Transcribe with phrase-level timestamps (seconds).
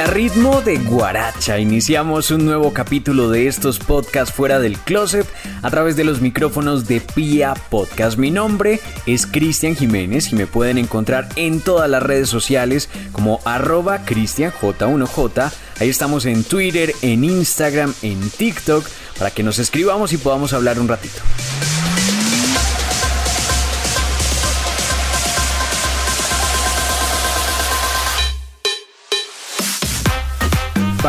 [0.00, 5.26] A ritmo de guaracha iniciamos un nuevo capítulo de estos podcasts fuera del closet
[5.62, 8.16] a través de los micrófonos de Pia Podcast.
[8.16, 13.40] Mi nombre es Cristian Jiménez y me pueden encontrar en todas las redes sociales como
[13.44, 15.52] arroba cristianj1j.
[15.80, 18.86] Ahí estamos en Twitter, en Instagram, en TikTok
[19.18, 21.20] para que nos escribamos y podamos hablar un ratito.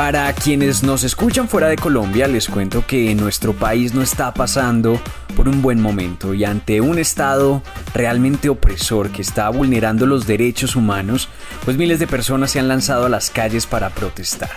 [0.01, 4.99] Para quienes nos escuchan fuera de Colombia, les cuento que nuestro país no está pasando
[5.35, 7.61] por un buen momento y ante un Estado
[7.93, 11.29] realmente opresor que está vulnerando los derechos humanos,
[11.63, 14.49] pues miles de personas se han lanzado a las calles para protestar.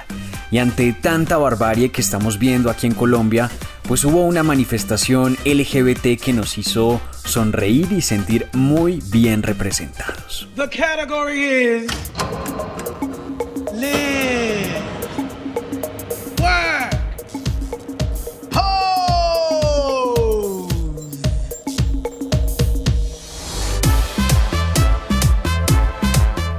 [0.50, 3.50] Y ante tanta barbarie que estamos viendo aquí en Colombia,
[3.86, 10.48] pues hubo una manifestación LGBT que nos hizo sonreír y sentir muy bien representados.
[10.56, 11.90] The category is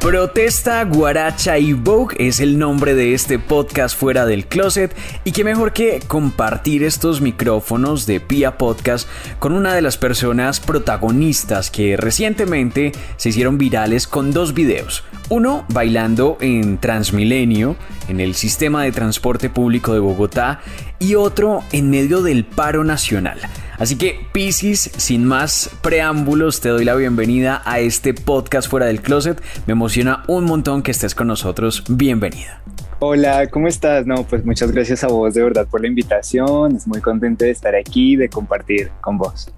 [0.05, 5.43] Protesta, Guaracha y Vogue es el nombre de este podcast fuera del closet y qué
[5.43, 11.97] mejor que compartir estos micrófonos de Pia Podcast con una de las personas protagonistas que
[11.97, 15.03] recientemente se hicieron virales con dos videos.
[15.29, 17.75] Uno bailando en Transmilenio,
[18.07, 20.59] en el sistema de transporte público de Bogotá,
[20.99, 23.39] y otro en medio del paro nacional.
[23.79, 29.01] Así que, Piscis, sin más preámbulos, te doy la bienvenida a este podcast fuera del
[29.01, 29.41] closet.
[29.65, 31.83] Me emociona un montón que estés con nosotros.
[31.89, 32.61] Bienvenida.
[32.99, 34.05] Hola, ¿cómo estás?
[34.05, 36.75] No, pues muchas gracias a vos de verdad por la invitación.
[36.75, 39.51] Es muy contento de estar aquí, de compartir con vos.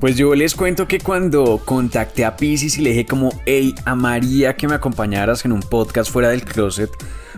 [0.00, 4.54] Pues yo les cuento que cuando contacté a Pisces y le dije como, hey, amaría
[4.54, 6.90] que me acompañaras en un podcast fuera del closet,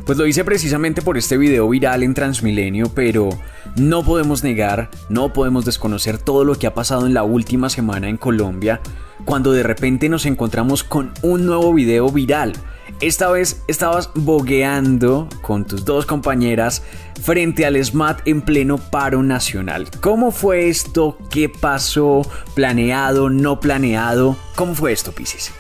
[0.05, 3.29] pues lo hice precisamente por este video viral en Transmilenio, pero
[3.77, 8.09] no podemos negar, no podemos desconocer todo lo que ha pasado en la última semana
[8.09, 8.81] en Colombia,
[9.25, 12.55] cuando de repente nos encontramos con un nuevo video viral.
[13.01, 16.83] Esta vez estabas bogueando con tus dos compañeras
[17.23, 19.89] frente al SMAT en pleno paro nacional.
[20.01, 21.17] ¿Cómo fue esto?
[21.31, 22.23] ¿Qué pasó?
[22.57, 23.31] ¿Planeado?
[23.31, 24.37] ¿No planeado?
[24.57, 25.53] ¿Cómo fue esto, Pisces?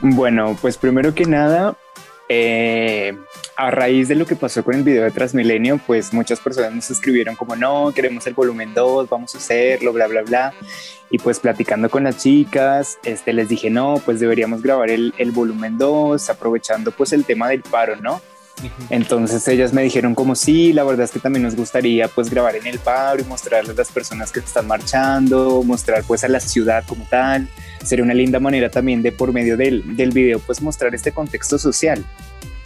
[0.00, 1.76] Bueno, pues primero que nada,
[2.28, 3.16] eh,
[3.56, 6.90] a raíz de lo que pasó con el video de Transmilenio, pues muchas personas nos
[6.90, 10.54] escribieron como no, queremos el volumen 2, vamos a hacerlo, bla, bla, bla.
[11.10, 15.30] Y pues platicando con las chicas, este, les dije, no, pues deberíamos grabar el, el
[15.30, 18.20] volumen 2, aprovechando pues el tema del paro, ¿no?
[18.90, 22.56] Entonces ellas me dijeron como sí, la verdad es que también nos gustaría pues grabar
[22.56, 26.40] en el paro y mostrarles a las personas que están marchando, mostrar pues a la
[26.40, 27.48] ciudad como tal.
[27.84, 31.58] Sería una linda manera también de por medio del, del video pues mostrar este contexto
[31.58, 32.04] social.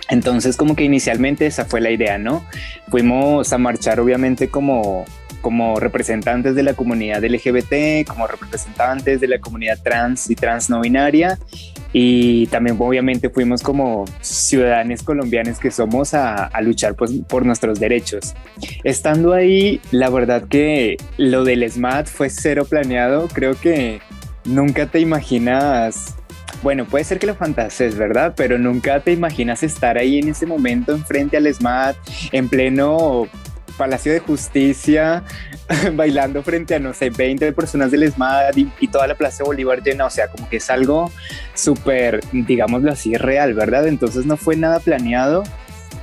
[0.09, 2.45] Entonces como que inicialmente esa fue la idea, ¿no?
[2.91, 5.05] Fuimos a marchar obviamente como
[5.43, 10.81] como representantes de la comunidad LGBT, como representantes de la comunidad trans y trans no
[10.81, 11.39] binaria
[11.93, 17.79] y también obviamente fuimos como ciudadanos colombianos que somos a, a luchar pues, por nuestros
[17.79, 18.35] derechos.
[18.85, 24.01] Estando ahí, la verdad que lo del SMAT fue cero planeado, creo que
[24.45, 26.15] nunca te imaginas
[26.63, 28.35] bueno, puede ser que lo fantasees, ¿verdad?
[28.37, 31.97] Pero nunca te imaginas estar ahí en ese momento enfrente al SMAT,
[32.31, 33.27] en pleno
[33.77, 35.25] Palacio de Justicia,
[35.95, 39.83] bailando frente a, no sé, 20 personas del SMAT y, y toda la Plaza Bolívar
[39.83, 40.07] llena.
[40.07, 41.11] O sea, como que es algo
[41.55, 43.89] súper, digámoslo así, real, ¿verdad?
[43.89, 45.43] Entonces no fue nada planeado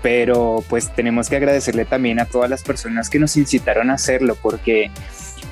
[0.01, 4.37] pero pues tenemos que agradecerle también a todas las personas que nos incitaron a hacerlo
[4.41, 4.91] porque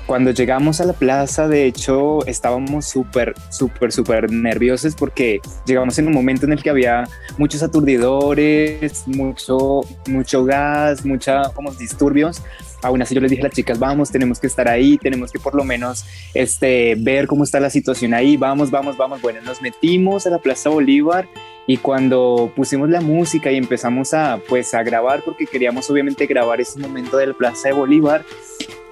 [0.07, 6.07] cuando llegamos a la plaza, de hecho, estábamos súper, súper, súper nerviosos porque llegamos en
[6.07, 7.03] un momento en el que había
[7.37, 12.41] muchos aturdidores, mucho, mucho gas, mucha, como disturbios.
[12.83, 15.39] Aún así yo les dije a las chicas, vamos, tenemos que estar ahí, tenemos que
[15.39, 19.21] por lo menos este, ver cómo está la situación ahí, vamos, vamos, vamos.
[19.21, 21.27] Bueno, nos metimos a la Plaza Bolívar
[21.65, 26.61] y cuando pusimos la música y empezamos a, pues, a grabar, porque queríamos obviamente grabar
[26.61, 28.23] ese momento de la Plaza de Bolívar,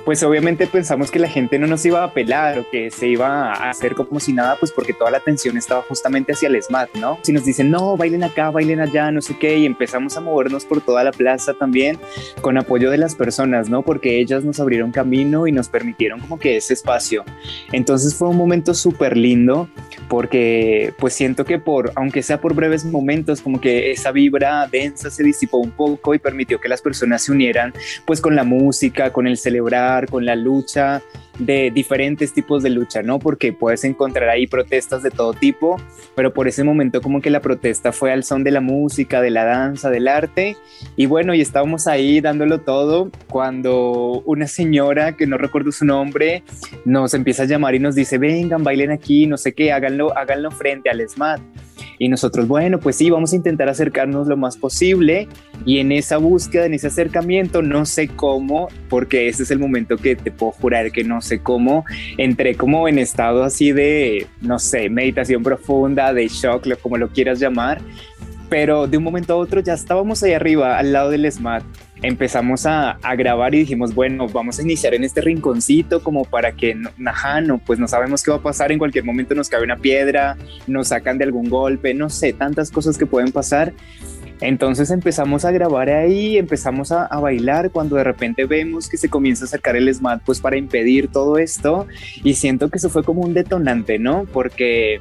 [0.06, 3.52] pues obviamente pensamos que la gente no nos iba a apelar o que se iba
[3.52, 6.96] a hacer como si nada, pues porque toda la atención estaba justamente hacia el SMAT,
[6.96, 7.18] ¿no?
[7.24, 10.64] Si nos dicen, no, bailen acá, bailen allá, no sé qué, y empezamos a movernos
[10.64, 11.98] por toda la plaza también
[12.42, 13.82] con apoyo de las personas, ¿no?
[13.82, 17.24] Porque ellas nos abrieron camino y nos permitieron como que ese espacio.
[17.72, 19.68] Entonces fue un momento súper lindo
[20.08, 25.10] porque pues siento que por, aunque sea por breves momentos, como que esa vibra densa
[25.10, 27.74] se disipó un poco y permitió que las personas se unieran
[28.06, 31.02] pues con la música, con el celebrar, con la lucha,
[31.40, 33.20] de diferentes tipos de lucha, ¿no?
[33.20, 35.78] Porque puedes encontrar ahí protestas de todo tipo,
[36.16, 39.32] pero por ese momento como que la protesta fue al son de la música, de
[39.32, 40.56] la danza, del arte,
[40.96, 46.44] y bueno, y estábamos ahí dándolo todo cuando una señora, que no recuerdo su nombre,
[46.86, 50.52] nos empieza a llamar y nos dice, vengan, bailen aquí, no sé qué, háganlo, háganlo
[50.52, 51.42] frente al SMAT.
[51.98, 55.28] Y nosotros, bueno, pues sí, vamos a intentar acercarnos lo más posible.
[55.66, 59.98] Y en esa búsqueda, en ese acercamiento, no sé cómo, porque ese es el momento
[59.98, 61.86] que te puedo jurar que no sé cómo,
[62.18, 67.40] entré como en estado así de, no sé, meditación profunda, de shock, como lo quieras
[67.40, 67.82] llamar.
[68.50, 71.64] Pero de un momento a otro ya estábamos ahí arriba, al lado del SMAT
[72.02, 76.76] empezamos a, grabar y dijimos, bueno, vamos a iniciar en este rinconcito como para que,
[76.76, 80.38] no, pues no sabemos qué va a pasar, en cualquier momento nos cae una piedra,
[80.68, 83.74] nos sacan de algún golpe, no sé, tantas cosas que pueden pasar.
[84.42, 89.08] Entonces empezamos a grabar ahí, empezamos a, a, bailar cuando de repente vemos que se
[89.08, 91.88] comienza a acercar el SMAT pues para impedir todo esto
[92.22, 94.26] y siento que eso fue como un detonante, ¿no?
[94.34, 95.00] Porque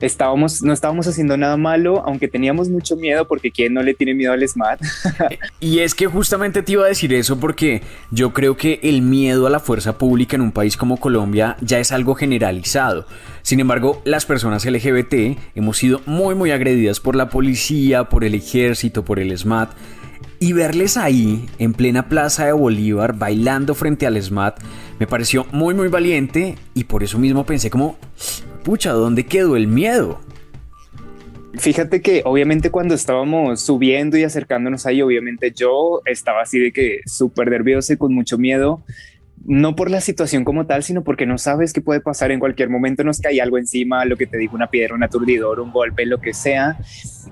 [0.00, 4.14] estábamos, no estábamos haciendo nada malo, aunque teníamos mucho miedo, porque quién no le tiene
[4.14, 4.80] miedo al SMAT.
[5.60, 9.46] y es que justamente te iba a decir eso porque yo creo que el miedo
[9.46, 13.06] a la fuerza pública en un país como Colombia ya es algo generalizado.
[13.42, 18.34] Sin embargo, las personas LGBT hemos sido muy muy agredidas por la policía, por el
[18.34, 19.70] ejército, por el SMAT.
[20.38, 24.58] Y verles ahí, en plena plaza de Bolívar, bailando frente al SMAT,
[24.98, 27.98] me pareció muy muy valiente y por eso mismo pensé como,
[28.62, 30.20] pucha, ¿dónde quedó el miedo?
[31.54, 37.00] Fíjate que obviamente cuando estábamos subiendo y acercándonos ahí, obviamente yo estaba así de que
[37.06, 38.84] súper nervioso y con mucho miedo,
[39.44, 42.68] no por la situación como tal, sino porque no sabes qué puede pasar en cualquier
[42.68, 46.06] momento, nos cae algo encima, lo que te digo, una piedra, un aturdidor, un golpe,
[46.06, 46.78] lo que sea.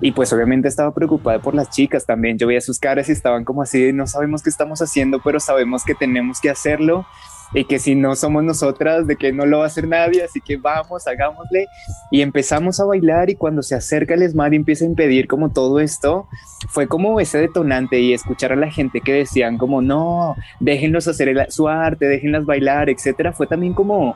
[0.01, 2.37] Y pues obviamente estaba preocupada por las chicas también.
[2.37, 5.85] Yo veía sus caras y estaban como así, no sabemos qué estamos haciendo, pero sabemos
[5.85, 7.05] que tenemos que hacerlo
[7.53, 10.39] y que si no somos nosotras, de que no lo va a hacer nadie, así
[10.41, 11.67] que vamos, hagámosle.
[12.11, 15.49] Y empezamos a bailar y cuando se acerca el ESMAD y empieza a impedir como
[15.49, 16.27] todo esto,
[16.69, 21.51] fue como ese detonante y escuchar a la gente que decían como, no, déjenlos hacer
[21.51, 24.15] su arte, déjenlas bailar, etcétera, fue también como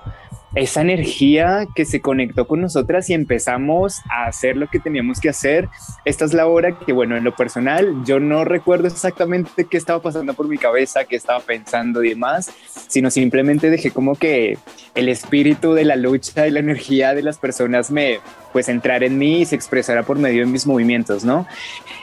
[0.56, 5.30] esa energía que se conectó con nosotras y empezamos a hacer lo que teníamos que
[5.30, 5.70] hacer.
[6.06, 10.02] Esta es la hora que, bueno, en lo personal, yo no recuerdo exactamente qué estaba
[10.02, 12.52] pasando por mi cabeza, qué estaba pensando y demás,
[12.88, 14.58] sino simplemente dejé como que
[14.94, 18.20] el espíritu de la lucha y la energía de las personas me,
[18.52, 21.48] pues, entrar en mí y se expresara por medio de mis movimientos, ¿no?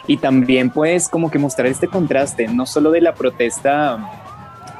[0.08, 4.19] Y también, pues, como que mostrar este contraste, no solo de la protesta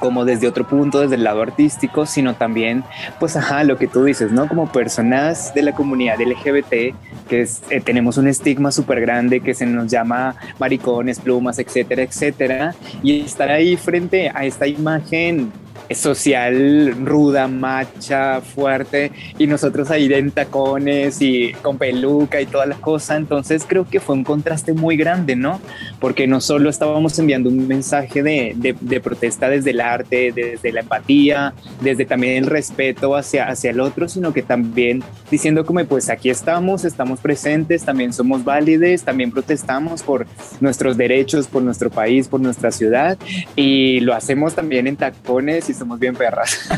[0.01, 2.83] como desde otro punto, desde el lado artístico, sino también,
[3.21, 4.49] pues, ajá, lo que tú dices, ¿no?
[4.49, 6.95] Como personas de la comunidad LGBT,
[7.29, 12.75] que eh, tenemos un estigma súper grande que se nos llama maricones, plumas, etcétera, etcétera,
[13.03, 15.53] y estar ahí frente a esta imagen
[15.95, 22.77] social ruda, macha, fuerte, y nosotros ahí en tacones y con peluca y toda la
[22.77, 23.17] cosa.
[23.17, 25.61] Entonces creo que fue un contraste muy grande, ¿no?
[26.01, 30.81] Porque no solo estábamos enviando un mensaje de, de, protesta desde el arte, desde la
[30.81, 36.11] empatía, desde también el respeto hacia, hacia el otro, sino que también diciendo como pues
[36.11, 40.27] aquí estamos, estamos presentes, también somos válides, también protestamos por
[40.61, 43.17] nuestros derechos, por nuestro país, por nuestra ciudad,
[43.57, 46.69] y lo hacemos también en tacones y somos bien perras.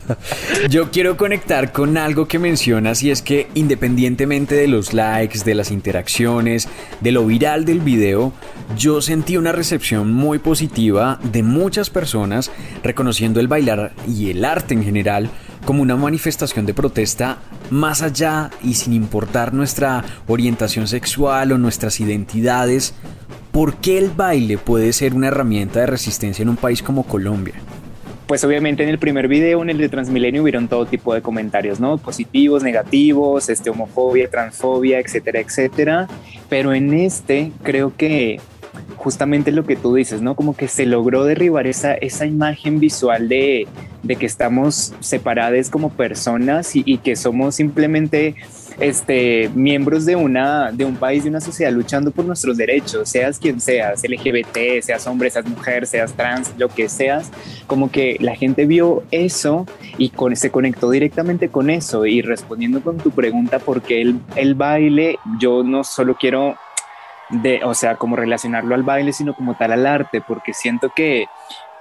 [0.70, 5.54] Yo quiero conectar con algo que mencionas y es que independientemente de los likes, de
[5.54, 6.66] las interacciones,
[7.02, 8.32] de lo viral del video,
[8.76, 12.50] yo sentí una recepción muy positiva de muchas personas
[12.82, 15.28] reconociendo el bailar y el arte en general
[15.66, 17.38] como una manifestación de protesta
[17.70, 22.94] más allá y sin importar nuestra orientación sexual o nuestras identidades.
[23.52, 27.54] ¿Por qué el baile puede ser una herramienta de resistencia en un país como Colombia?
[28.26, 31.78] Pues obviamente en el primer video, en el de Transmilenio, hubieron todo tipo de comentarios,
[31.78, 31.96] ¿no?
[31.98, 36.08] Positivos, negativos, este, homofobia, transfobia, etcétera, etcétera.
[36.48, 38.40] Pero en este creo que
[38.96, 40.34] justamente lo que tú dices, ¿no?
[40.34, 43.68] Como que se logró derribar esa, esa imagen visual de,
[44.02, 48.34] de que estamos separadas como personas y que somos simplemente
[48.78, 53.38] este, miembros de, una, de un país, de una sociedad luchando por nuestros derechos, seas
[53.38, 57.30] quien seas, LGBT, seas hombre, seas mujer, seas trans, lo que seas,
[57.66, 59.66] como que la gente vio eso
[59.98, 62.06] y se conectó directamente con eso.
[62.06, 66.56] Y respondiendo con tu pregunta, porque el, el baile, yo no solo quiero
[67.30, 71.26] de, o sea, como relacionarlo al baile, sino como tal al arte, porque siento que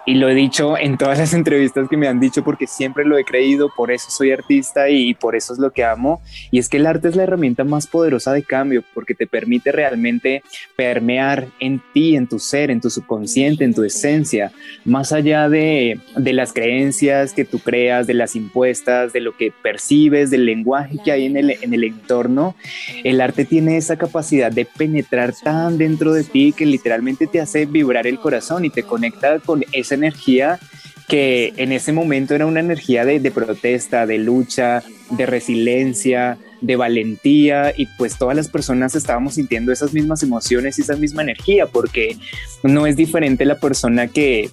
[0.05, 3.17] y lo he dicho en todas las entrevistas que me han dicho porque siempre lo
[3.17, 6.21] he creído, por eso soy artista y por eso es lo que amo.
[6.51, 9.71] Y es que el arte es la herramienta más poderosa de cambio porque te permite
[9.71, 10.43] realmente
[10.75, 14.51] permear en ti, en tu ser, en tu subconsciente, en tu esencia,
[14.83, 19.51] más allá de, de las creencias que tú creas, de las impuestas, de lo que
[19.63, 22.55] percibes, del lenguaje que hay en el, en el entorno.
[23.03, 27.65] El arte tiene esa capacidad de penetrar tan dentro de ti que literalmente te hace
[27.65, 30.59] vibrar el corazón y te conecta con ese energía
[31.07, 36.75] que en ese momento era una energía de, de, protesta, de lucha, de resiliencia, de
[36.75, 41.67] valentía y pues todas las personas estábamos sintiendo esas mismas emociones y esa misma energía
[41.67, 42.17] porque
[42.63, 44.49] no es diferente la persona que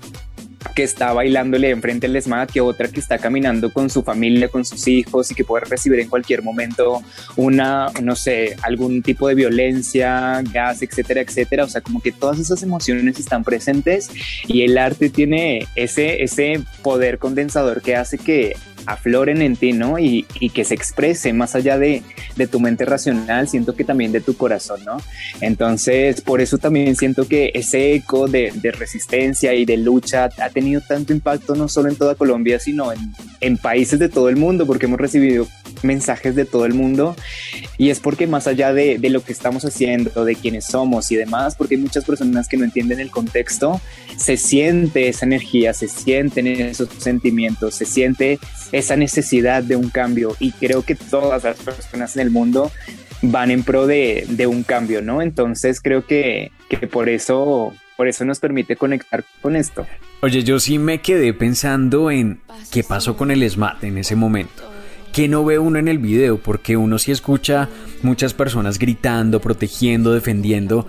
[0.74, 4.64] que está bailándole enfrente al ESMAD que otra que está caminando con su familia, con
[4.64, 7.02] sus hijos y que puede recibir en cualquier momento
[7.36, 11.64] una, no sé, algún tipo de violencia, gas, etcétera, etcétera.
[11.64, 14.10] O sea, como que todas esas emociones están presentes
[14.46, 19.98] y el arte tiene ese, ese poder condensador que hace que afloren en ti, ¿no?
[19.98, 22.02] Y, y que se exprese más allá de,
[22.36, 24.98] de, tu mente racional, siento que también de tu corazón, ¿no?
[25.40, 30.50] Entonces, por eso también siento que ese eco de, de resistencia y de lucha ha
[30.50, 32.98] tenido tanto impacto no solo en toda Colombia, sino en,
[33.40, 35.46] en países de todo el mundo, porque hemos recibido
[35.82, 37.16] mensajes de todo el mundo
[37.78, 41.16] y es porque más allá de, de, lo que estamos haciendo, de quiénes somos y
[41.16, 43.80] demás, porque hay muchas personas que no entienden el contexto,
[44.16, 48.38] se siente esa energía, se sienten esos sentimientos, se siente
[48.72, 52.72] esa necesidad de un cambio y creo que todas las personas en el mundo
[53.22, 55.22] van en pro de, de un cambio, ¿no?
[55.22, 59.86] Entonces creo que, que por eso por eso nos permite conectar con esto.
[60.22, 62.40] Oye, yo sí me quedé pensando en
[62.72, 64.72] qué pasó con el SMAT en ese momento
[65.12, 67.68] que no ve uno en el video, porque uno sí escucha
[68.02, 70.86] muchas personas gritando, protegiendo, defendiendo,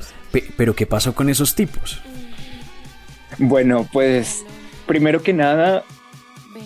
[0.56, 2.02] pero ¿qué pasó con esos tipos?
[3.38, 4.44] Bueno, pues
[4.88, 5.84] primero que nada,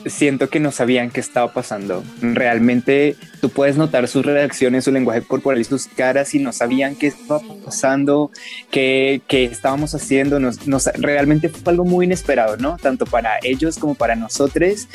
[0.05, 2.03] siento que no sabían qué estaba pasando.
[2.21, 6.95] Realmente tú puedes notar sus reacciones, su lenguaje corporal y sus caras y no sabían
[6.95, 8.31] qué estaba pasando,
[8.71, 10.39] qué, qué estábamos haciendo.
[10.39, 12.77] Nos, nos, realmente fue algo muy inesperado, ¿no?
[12.77, 14.87] Tanto para ellos como para nosotros.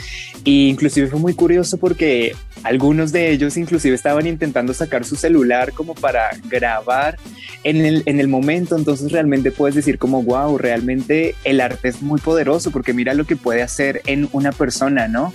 [0.45, 5.73] Y inclusive fue muy curioso porque algunos de ellos inclusive estaban intentando sacar su celular
[5.73, 7.19] como para grabar
[7.65, 8.77] en el, en el momento.
[8.77, 13.25] Entonces realmente puedes decir como, wow, realmente el arte es muy poderoso porque mira lo
[13.25, 15.33] que puede hacer en una persona, ¿no?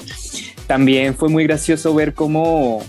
[0.67, 2.83] También fue muy gracioso ver cómo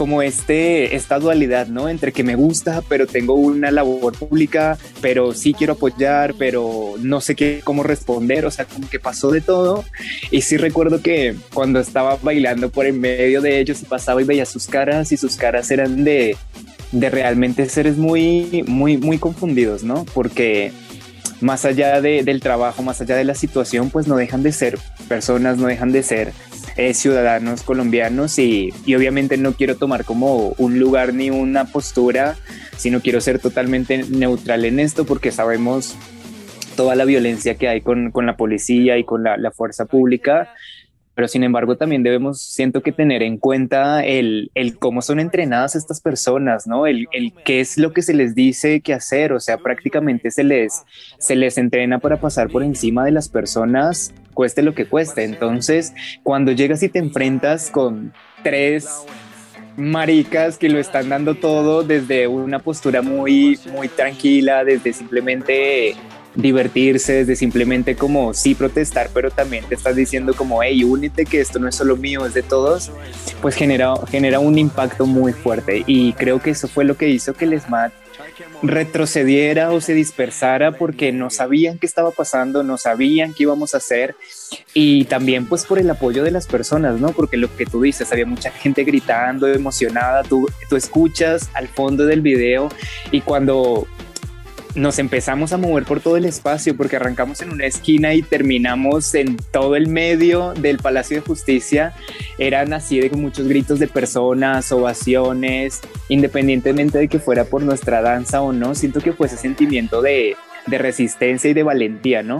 [0.00, 1.90] como este, esta dualidad, ¿no?
[1.90, 7.20] Entre que me gusta, pero tengo una labor pública, pero sí quiero apoyar, pero no
[7.20, 9.84] sé qué, cómo responder, o sea, como que pasó de todo.
[10.30, 14.24] Y sí recuerdo que cuando estaba bailando por en medio de ellos y pasaba y
[14.24, 16.34] veía sus caras y sus caras eran de,
[16.92, 20.06] de realmente seres muy, muy, muy confundidos, ¿no?
[20.14, 20.72] Porque
[21.40, 24.78] más allá de, del trabajo, más allá de la situación, pues no dejan de ser
[25.08, 26.32] personas, no dejan de ser
[26.76, 32.36] eh, ciudadanos colombianos y, y, obviamente no quiero tomar como un lugar ni una postura,
[32.76, 35.96] sino quiero ser totalmente neutral en esto porque sabemos
[36.76, 40.54] toda la violencia que hay con, con la policía y con la, la fuerza pública
[41.20, 45.76] pero sin embargo también debemos, siento que tener en cuenta el, el cómo son entrenadas
[45.76, 46.86] estas personas, ¿no?
[46.86, 50.44] El, el, qué es lo que se les dice que hacer, o sea, prácticamente se
[50.44, 50.82] les,
[51.18, 55.24] se les entrena para pasar por encima de las personas, cueste lo que cueste.
[55.24, 58.88] Entonces, cuando llegas y te enfrentas con tres
[59.76, 65.96] maricas que lo están dando todo desde una postura muy, muy tranquila, desde simplemente
[66.34, 71.40] divertirse, desde simplemente como sí protestar, pero también te estás diciendo como, hey, únete que
[71.40, 72.90] esto no es solo mío, es de todos,
[73.42, 75.82] pues genera, genera un impacto muy fuerte.
[75.86, 77.92] Y creo que eso fue lo que hizo que el SMAT
[78.62, 83.78] retrocediera o se dispersara porque no sabían qué estaba pasando, no sabían qué íbamos a
[83.78, 84.14] hacer
[84.74, 87.10] y también pues por el apoyo de las personas, ¿no?
[87.12, 92.06] Porque lo que tú dices, había mucha gente gritando, emocionada, tú, tú escuchas al fondo
[92.06, 92.68] del video
[93.10, 93.86] y cuando
[94.74, 99.14] nos empezamos a mover por todo el espacio porque arrancamos en una esquina y terminamos
[99.14, 101.94] en todo el medio del Palacio de Justicia.
[102.38, 108.42] Eran así de muchos gritos de personas, ovaciones, independientemente de que fuera por nuestra danza
[108.42, 108.74] o no.
[108.74, 110.36] Siento que fue ese sentimiento de,
[110.66, 112.38] de resistencia y de valentía, ¿no?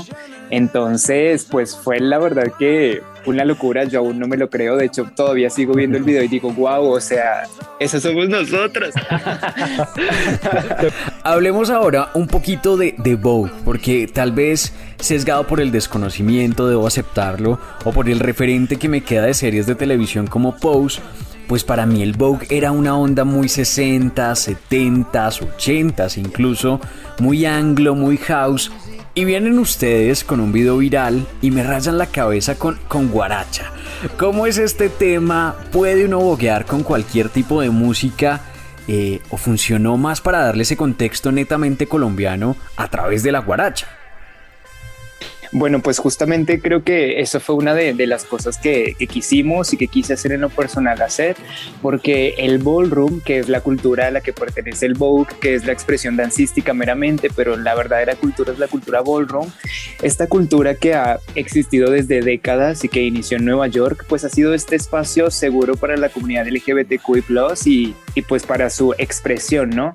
[0.51, 4.87] Entonces, pues fue la verdad que una locura, yo aún no me lo creo, de
[4.87, 7.43] hecho todavía sigo viendo el video y digo, wow, o sea,
[7.79, 8.95] esos somos nosotros.
[11.23, 16.87] Hablemos ahora un poquito de, de Vogue, porque tal vez sesgado por el desconocimiento, debo
[16.87, 21.01] aceptarlo, o por el referente que me queda de series de televisión como Pose,
[21.51, 26.81] pues para mí el Vogue era una onda muy 60, 70, 80 incluso,
[27.19, 28.71] muy anglo, muy house,
[29.15, 33.73] y vienen ustedes con un video viral y me rayan la cabeza con, con guaracha.
[34.17, 35.57] ¿Cómo es este tema?
[35.73, 38.43] ¿Puede uno boguear con cualquier tipo de música?
[38.87, 43.89] Eh, ¿O funcionó más para darle ese contexto netamente colombiano a través de la guaracha?
[45.53, 49.89] Bueno, pues justamente creo que eso fue una de, las cosas que, quisimos y que
[49.89, 51.37] quise hacer en lo personal hacer,
[51.83, 55.67] porque el ballroom, que es la cultura a la que pertenece el Vogue, que es
[55.67, 59.51] la expresión dancística meramente, pero la verdadera cultura es la cultura ballroom,
[60.03, 64.29] esta cultura que ha existido desde décadas y que inició en Nueva York, pues ha
[64.29, 67.25] sido este espacio seguro para la comunidad LGBTQI+,
[67.65, 69.93] y, y pues para su expresión, ¿no?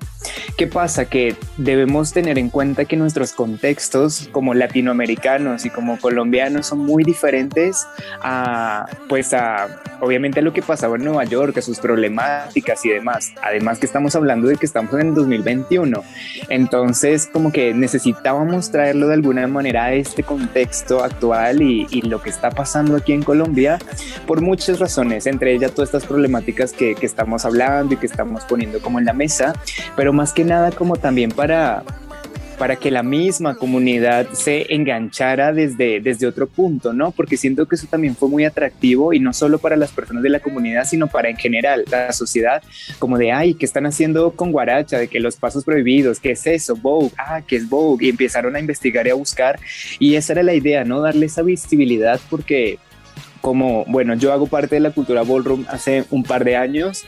[0.56, 1.06] ¿Qué pasa?
[1.06, 7.04] Que debemos tener en cuenta que nuestros contextos como latinoamericanos, y como colombianos son muy
[7.04, 7.86] diferentes
[8.22, 12.90] a, pues a, obviamente a lo que pasaba en Nueva York, a sus problemáticas y
[12.90, 13.32] demás.
[13.42, 16.02] Además que estamos hablando de que estamos en el 2021.
[16.48, 22.30] Entonces, como que necesitábamos traerlo de alguna manera a este contexto actual y, lo que
[22.30, 23.78] está pasando aquí en Colombia
[24.26, 28.44] por muchas razones, entre ellas todas estas problemáticas que, que estamos hablando y que estamos
[28.44, 29.54] poniendo como en la mesa,
[29.96, 31.82] pero más que nada como también para
[32.58, 37.10] para que la misma comunidad se enganchara desde, desde otro punto, ¿no?
[37.10, 40.30] Porque siento que eso también fue muy atractivo y no solo para las personas de
[40.30, 42.62] la comunidad, sino para en general la sociedad,
[42.98, 44.98] como de, ay, ¿qué están haciendo con Guaracha?
[44.98, 46.76] De que los pasos prohibidos, ¿qué es eso?
[46.76, 48.06] Vogue, ah, ¿qué es Vogue?
[48.06, 49.58] Y empezaron a investigar y a buscar
[49.98, 51.00] y esa era la idea, ¿no?
[51.00, 52.78] Darle esa visibilidad porque
[53.40, 57.04] como, bueno, yo hago parte de la cultura ballroom hace un par de años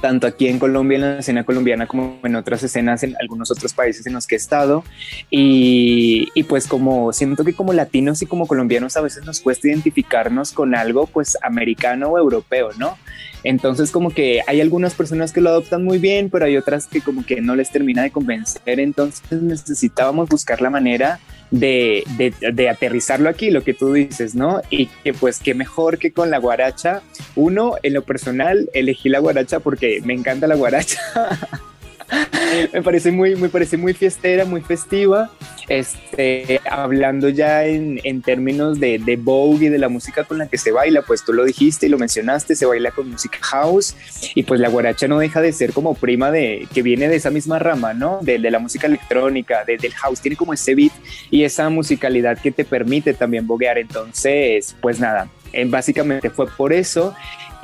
[0.00, 3.72] tanto aquí en Colombia, en la escena colombiana, como en otras escenas en algunos otros
[3.72, 4.84] países en los que he estado.
[5.30, 10.52] Y, pues como siento que como latinos y como colombianos a veces nos cuesta identificarnos
[10.52, 12.96] con algo pues americano o europeo, ¿no?
[13.42, 17.00] Entonces como que hay algunas personas que lo adoptan muy bien, pero hay otras que
[17.00, 18.80] como que no les termina de convencer.
[18.80, 22.04] Entonces necesitábamos buscar la manera de,
[22.52, 24.62] de, aterrizarlo aquí, lo que tú dices, ¿no?
[24.70, 27.02] Y que pues qué mejor que con la guaracha.
[27.36, 31.00] Uno, en lo personal, elegí la guaracha porque me encanta la guaracha.
[32.72, 35.30] me parece muy, muy, parece muy fiestera, muy festiva.
[35.68, 40.58] Este, hablando ya en, en términos de, de, Vogue de la música con la que
[40.58, 43.96] se baila, pues tú lo dijiste y lo mencionaste, se baila con música house
[44.34, 47.30] y pues la guaracha no deja de ser como prima de, que viene de esa
[47.30, 48.18] misma rama, ¿no?
[48.20, 50.92] De, de la música electrónica, de, del house, tiene como ese beat
[51.30, 53.78] y esa musicalidad que te permite también boguear.
[53.78, 57.14] Entonces, pues nada, eh, básicamente fue por eso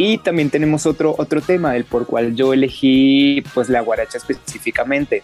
[0.00, 5.22] y también tenemos otro, otro tema del por cual yo elegí pues la guaracha específicamente.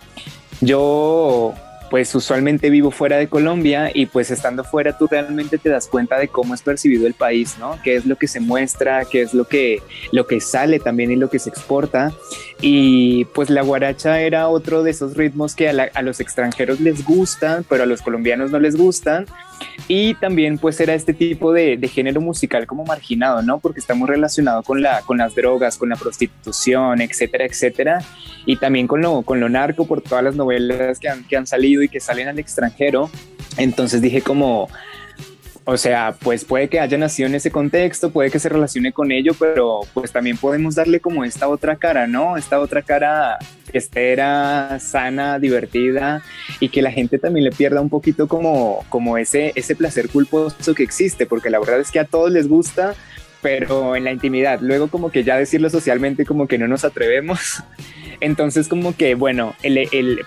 [0.61, 1.55] Yo
[1.89, 6.19] pues usualmente vivo fuera de Colombia y pues estando fuera tú realmente te das cuenta
[6.19, 7.79] de cómo es percibido el país, ¿no?
[7.83, 9.81] Qué es lo que se muestra, qué es lo que,
[10.13, 12.13] lo que sale también y lo que se exporta.
[12.61, 17.03] Y pues la guaracha era otro de esos ritmos que a, a los extranjeros les
[17.03, 19.25] gustan, pero a los colombianos no les gustan.
[19.89, 23.59] Y también pues era este tipo de, de, género musical como marginado, ¿no?
[23.61, 27.99] Porque estamos relacionados con, la, con las drogas, con la prostitución, etcétera, etcétera.
[28.47, 31.47] Y también con lo, con lo narco por todas las novelas que han, que han
[31.47, 33.11] salido y que salen al extranjero.
[33.57, 34.69] Entonces dije como,
[35.69, 39.11] o sea, pues puede que haya nacido en ese contexto, puede que se relacione con
[39.11, 42.37] ello, pero pues también podemos darle como esta otra cara, ¿no?
[42.37, 43.37] Esta otra cara
[43.73, 46.23] estera, sana, divertida
[46.61, 50.73] y que la gente también le pierda un poquito como, como ese, ese placer culposo
[50.73, 52.95] que existe, porque la verdad es que a todos les gusta,
[53.43, 57.65] pero en la intimidad, luego como que ya decirlo socialmente como que no nos atrevemos.
[58.21, 59.57] Entonces como que, bueno,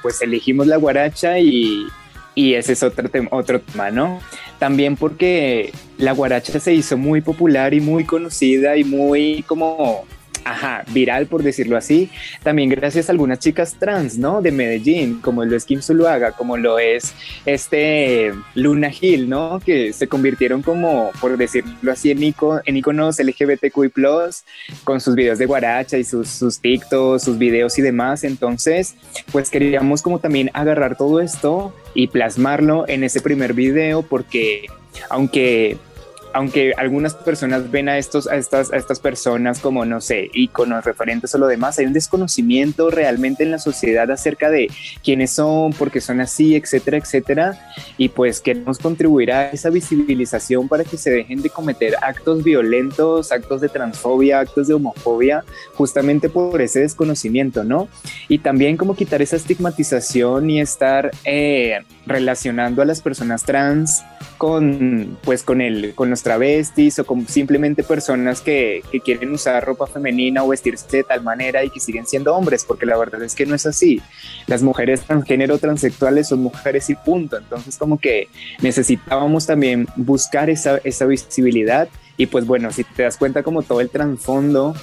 [0.02, 1.88] pues elegimos la guaracha y,
[2.36, 4.20] y ese es otro, otro tema, ¿no?
[4.60, 10.06] También porque la guaracha se hizo muy popular y muy conocida y muy como
[10.43, 12.10] ajá, viral por decirlo así,
[12.43, 14.41] también gracias a algunas chicas trans, ¿no?
[14.41, 17.13] De Medellín, como lo es Kim Zuluaga, como lo es
[17.45, 19.60] este Luna Hill, ¿no?
[19.60, 23.91] Que se convirtieron como, por decirlo así, en, iconos, en iconos LGBTQI+,
[24.84, 28.23] con sus videos de guaracha y sus, sus TikToks, sus videos y demás.
[28.23, 28.95] Entonces,
[29.32, 34.67] pues queríamos como también agarrar todo esto y plasmarlo en ese primer video porque
[35.10, 35.78] aunque
[36.34, 40.86] aunque algunas personas ven a, estos, a, estas, a estas personas como, no sé, íconos,
[40.86, 44.70] referentes o lo demás, hay un desconocimiento realmente en la sociedad acerca de
[45.04, 47.74] quiénes son, por qué son así, etcétera, etcétera.
[47.98, 53.32] Y pues queremos contribuir a esa visibilización para que se dejen de cometer actos violentos,
[53.32, 57.88] actos de transfobia, actos de homofobia, justamente por ese desconocimiento, ¿no?
[58.28, 64.04] Y también como quitar esa estigmatización y estar eh, relacionando a las personas trans
[64.39, 69.63] con, pues, con, el, con los travestis o con simplemente personas que, que, quieren usar
[69.63, 73.21] ropa femenina o vestirse de tal manera y que siguen siendo hombres, porque la verdad
[73.21, 74.02] es que no es así.
[74.47, 77.38] Las mujeres transgénero, transexuales son mujeres y punto.
[77.38, 78.30] Entonces como que
[78.62, 83.82] necesitábamos también buscar esa, esa visibilidad y pues bueno, si te das cuenta como todo
[83.82, 84.73] el trasfondo,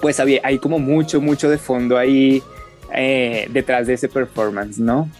[0.00, 2.40] pues había, hay como mucho, mucho de fondo ahí
[2.94, 5.10] eh, detrás de ese performance, ¿no?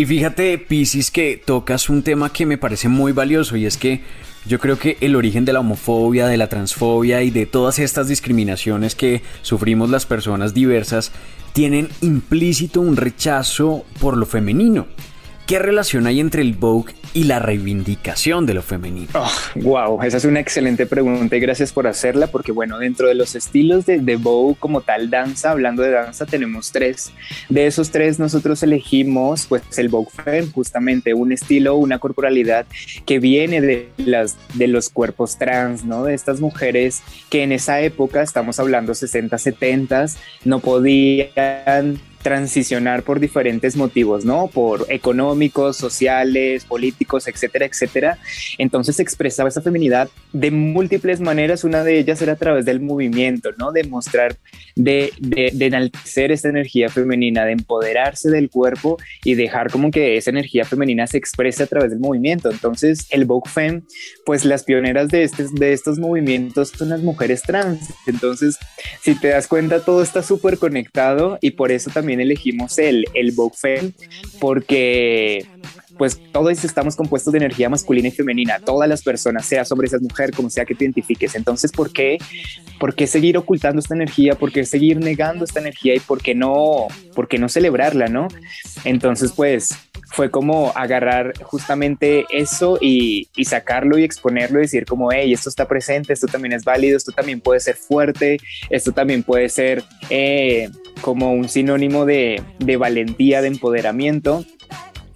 [0.00, 4.00] Y fíjate, Piscis, que tocas un tema que me parece muy valioso y es que
[4.46, 8.08] yo creo que el origen de la homofobia, de la transfobia y de todas estas
[8.08, 11.12] discriminaciones que sufrimos las personas diversas
[11.52, 14.86] tienen implícito un rechazo por lo femenino.
[15.50, 19.08] ¿Qué relación hay entre el Vogue y la reivindicación de lo femenino?
[19.56, 23.16] wow, ah, esa es una excelente pregunta y gracias por hacerla porque bueno, dentro de
[23.16, 27.10] los estilos de, de Vogue como tal danza, hablando de danza, tenemos tres.
[27.48, 32.64] De esos tres nosotros elegimos pues el Vogue Femme, justamente un estilo, una corporalidad
[33.04, 36.04] que viene de, las, de los cuerpos trans, ¿no?
[36.04, 40.06] De estas mujeres que en esa época, estamos hablando 60, 70,
[40.44, 44.48] no podían transicionar por diferentes motivos, ¿no?
[44.48, 48.18] Por económicos, sociales, políticos, etcétera, etcétera.
[48.58, 51.64] Entonces expresaba esa feminidad de múltiples maneras.
[51.64, 53.72] Una de ellas era a través del movimiento, ¿no?
[53.72, 54.36] De mostrar,
[54.76, 60.30] de, de, enaltecer esta energía femenina, de empoderarse del cuerpo y dejar como que esa
[60.30, 62.50] energía femenina se exprese a través del movimiento.
[62.50, 63.82] Entonces el Vogue Femme,
[64.26, 67.94] pues las pioneras de, este, de estos movimientos son las mujeres trans.
[68.06, 68.58] Entonces,
[69.00, 73.32] si te das cuenta, todo está súper conectado y por eso también elegimos el, el
[73.54, 73.92] Femme
[74.40, 75.46] porque
[76.00, 80.00] pues todos estamos compuestos de energía masculina y femenina, todas las personas, sea hombre, seas
[80.00, 81.34] mujer, como sea que te identifiques.
[81.34, 82.16] Entonces, ¿por qué,
[82.78, 84.34] ¿por qué seguir ocultando esta energía?
[84.34, 85.94] ¿Por qué seguir negando esta energía?
[85.94, 88.28] ¿Y por qué no, por qué no celebrarla, no?
[88.86, 89.74] Entonces, pues
[90.06, 95.68] fue como agarrar justamente eso y, sacarlo y exponerlo y decir como, hey, esto está
[95.68, 98.38] presente, esto también es válido, esto también puede ser fuerte,
[98.70, 100.70] esto también puede ser eh,
[101.02, 102.42] como un sinónimo de
[102.78, 104.46] valentía, de empoderamiento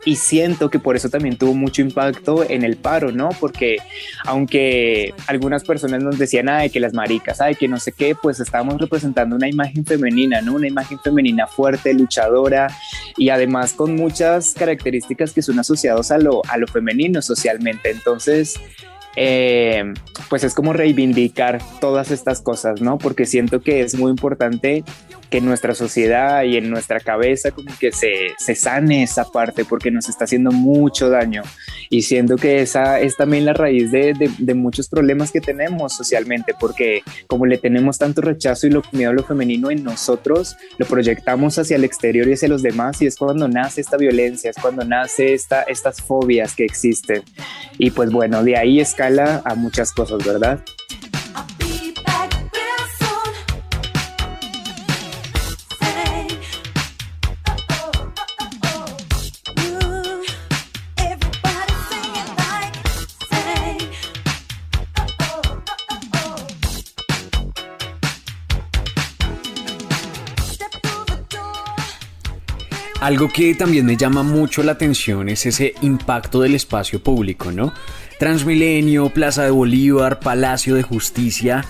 [0.05, 3.31] y siento que por eso también tuvo mucho impacto en el paro, ¿no?
[3.41, 3.79] Porque
[4.25, 8.41] aunque algunas personas nos decían, ay, que las maricas, ay, que no sé qué, pues
[8.41, 10.55] estábamos representando una imagen femenina, ¿no?
[10.55, 12.69] Una imagen femenina fuerte, luchadora
[13.17, 17.91] y además con muchas características que son asociadas a lo, a lo femenino socialmente.
[17.91, 18.61] Entonces,
[19.17, 19.93] eh,
[20.29, 22.99] pues es como reivindicar todas estas cosas, ¿no?
[22.99, 24.85] Porque siento que es muy importante
[25.31, 29.65] que en nuestra sociedad y en nuestra cabeza como que se, se sane esa parte
[29.65, 31.43] porque nos está haciendo mucho daño
[31.91, 36.55] y siento que esa es también la raíz de, de, muchos problemas que tenemos socialmente
[36.59, 40.87] porque como le tenemos tanto rechazo y lo miedo a lo femenino en nosotros, lo
[40.87, 44.57] proyectamos hacia el exterior y hacia los demás y es cuando nace esta violencia, es
[44.57, 47.23] cuando nace esta, estas fobias que existen
[47.79, 50.65] y pues bueno, de ahí es a muchas cosas, ¿verdad?
[73.01, 77.75] Algo que también me llama mucho la atención es ese impacto del espacio público, ¿no?
[78.25, 81.63] Transmilenio, Plaza de Bolívar, Palacio de Justicia.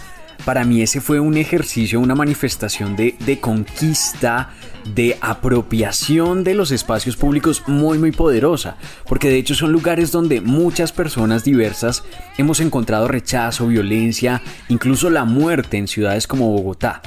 [0.45, 4.51] Para mí ese fue un ejercicio, una manifestación de, de, conquista,
[4.95, 8.77] de apropiación de los espacios públicos muy muy poderosa,
[9.09, 12.05] porque de hecho son lugares donde muchas personas diversas
[12.39, 17.03] hemos encontrado rechazo, violencia, incluso la muerte en ciudades como Bogotá.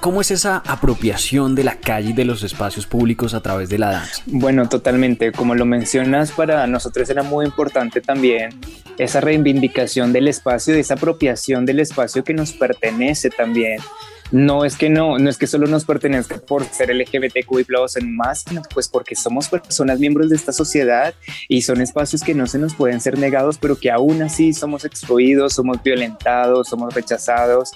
[0.00, 3.78] ¿Cómo es esa apropiación de la calle y de los espacios públicos a través de
[3.78, 4.22] la danza?
[4.26, 5.32] Bueno, totalmente.
[5.32, 8.50] Como lo mencionas, para nosotros era muy importante también
[8.96, 13.80] esa reivindicación del espacio, de esa apropiación del espacio que nos pertenece también
[14.30, 18.16] no es que no, no es que solo nos pertenezca por ser LGBTQ y en
[18.16, 21.14] más, sino pues porque somos personas miembros de esta sociedad
[21.48, 24.84] y son espacios que no se nos pueden ser negados, pero que aún así somos
[24.84, 27.70] excluidos, somos violentados, somos rechazados.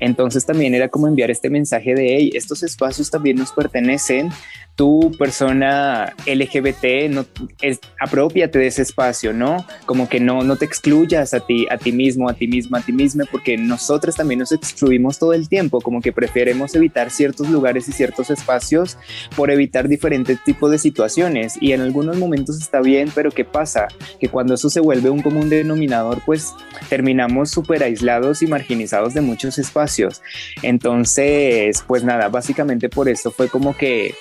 [0.00, 4.30] Entonces también era como enviar este mensaje de, hey, estos espacios también nos pertenecen,
[4.76, 7.26] tú, persona LGBT, no,
[7.60, 9.64] es, apropiate de ese espacio, ¿no?
[9.86, 12.82] Como que no, no te excluyas a ti, a ti mismo, a ti misma, a
[12.82, 17.50] ti misma, porque nosotros también nos excluimos todo el tiempo, como que preferemos evitar ciertos
[17.50, 18.98] lugares y ciertos espacios
[19.36, 21.54] por evitar diferentes tipos de situaciones.
[21.60, 23.88] Y en algunos momentos está bien, pero ¿qué pasa?
[24.20, 26.54] Que cuando eso se vuelve un común denominador, pues
[26.88, 30.22] terminamos súper aislados y marginizados de muchos espacios.
[30.62, 34.14] Entonces, pues nada, básicamente por eso fue como que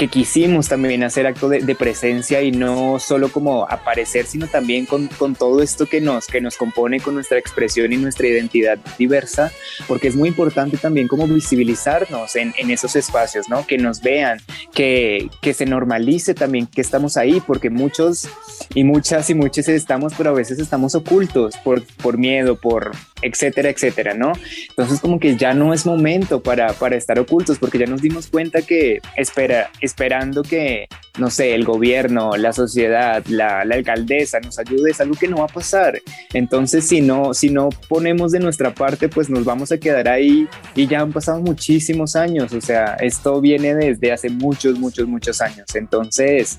[0.00, 5.08] que quisimos también hacer acto de, presencia y no solo como aparecer, sino también con,
[5.08, 9.52] con, todo esto que nos, que nos compone con nuestra expresión y nuestra identidad diversa,
[9.86, 13.66] porque es muy importante también como visibilizarnos en, en esos espacios, ¿no?
[13.66, 14.40] Que nos vean,
[14.72, 18.26] que, que se normalice también que estamos ahí, porque muchos
[18.74, 23.70] y muchas y muchos estamos, pero a veces estamos ocultos por, por miedo, por etcétera,
[23.70, 24.32] etcétera, ¿no?
[24.68, 28.26] Entonces como que ya no es momento para, para estar ocultos, porque ya nos dimos
[28.28, 30.86] cuenta que espera, esperando que,
[31.18, 35.44] no sé, el gobierno, la sociedad, la, alcaldesa nos ayude, es algo que no va
[35.44, 36.00] a pasar.
[36.32, 40.48] Entonces, si no, si no ponemos de nuestra parte, pues nos vamos a quedar ahí
[40.74, 42.52] y ya han pasado muchísimos años.
[42.52, 45.66] O sea, esto viene desde hace muchos, muchos, muchos años.
[45.74, 46.58] Entonces,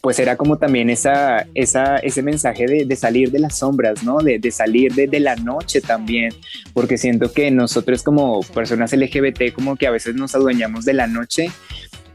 [0.00, 4.18] pues era como también esa, esa, ese mensaje de, salir de las sombras, ¿no?
[4.18, 5.97] De, salir de, de la noche también,
[6.72, 11.06] porque siento que nosotros como personas LGBT como que a veces nos adueñamos de la
[11.06, 11.50] noche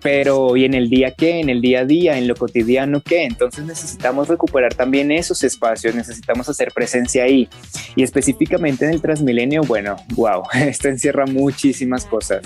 [0.04, 1.40] pero ¿y en el día qué?
[1.40, 2.18] ¿En el día a día?
[2.18, 3.24] ¿En lo cotidiano qué?
[3.24, 7.48] Entonces necesitamos recuperar también esos espacios, necesitamos hacer presencia ahí.
[7.96, 12.44] Y específicamente en el Transmilenio, bueno, wow, esto encierra muchísimas cosas.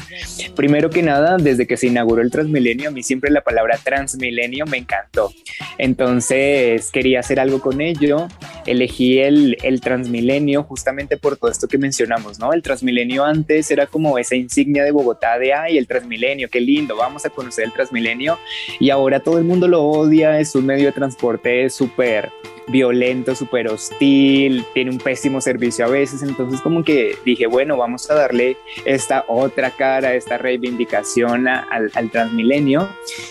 [0.55, 4.67] Primero que nada, desde que se inauguró el Transmilenio, a mí siempre la palabra Transmilenio
[4.67, 5.33] me encantó.
[5.79, 8.27] Entonces quería hacer algo con ello.
[8.67, 12.53] Elegí el, el Transmilenio justamente por todo esto que mencionamos, ¿no?
[12.53, 16.95] El Transmilenio antes era como esa insignia de Bogotá de, ay, el Transmilenio, qué lindo,
[16.95, 18.39] vamos a conocer el Transmilenio
[18.79, 22.31] y ahora todo el mundo lo odia, es un medio de transporte súper
[22.67, 28.09] violento, súper hostil, tiene un pésimo servicio a veces, entonces como que dije, bueno, vamos
[28.09, 32.89] a darle esta otra cara, esta reivindicación al, al Transmilenio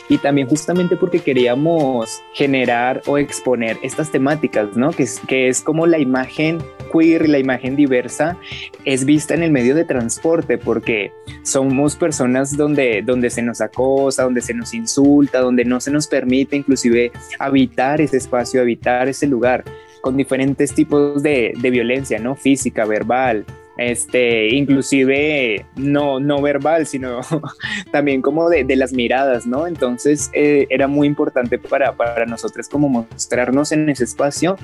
[0.08, 4.90] y también justamente porque queríamos generar o exponer estas temáticas, ¿no?
[4.90, 6.58] Que es, que es como la imagen
[6.92, 8.38] queer la imagen diversa
[8.84, 14.24] es vista en el medio de transporte porque somos personas donde, donde se nos acosa,
[14.24, 19.25] donde se nos insulta, donde no se nos permite inclusive habitar ese espacio, habitar ese
[19.26, 19.64] lugar
[20.00, 22.36] con diferentes tipos de, violencia, ¿no?
[22.36, 23.44] Física, verbal,
[23.76, 27.20] este, inclusive no, no verbal, sino
[27.90, 29.66] también como de, de, las miradas, ¿no?
[29.66, 34.56] Entonces eh, era muy importante para, para nosotros como mostrarnos en ese espacio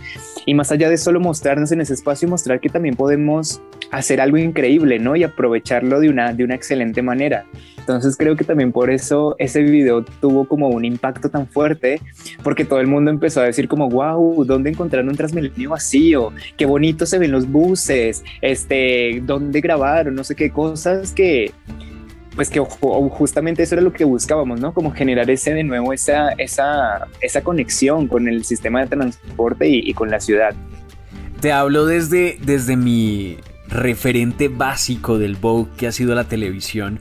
[0.46, 4.38] y más allá de solo mostrarnos en ese espacio, mostrar que también podemos hacer algo
[4.38, 5.16] increíble, ¿no?
[5.16, 7.44] Y aprovecharlo de una, de una excelente manera.
[7.82, 12.00] Entonces creo que también por eso ese video tuvo como un impacto tan fuerte,
[12.44, 16.32] porque todo el mundo empezó a decir como, wow, ¿dónde encontraron un Transmilenio vacío?
[16.56, 20.14] Qué bonito se ven los buses, este, ¿dónde grabaron?
[20.14, 21.50] No sé qué cosas que,
[22.36, 24.72] pues que justamente eso era lo que buscábamos, ¿no?
[24.72, 29.90] Como generar ese de nuevo, esa, esa, esa conexión con el sistema de transporte y,
[29.90, 30.54] y con la ciudad.
[31.40, 37.00] Te hablo desde, desde mi referente básico del Vogue que ha sido la televisión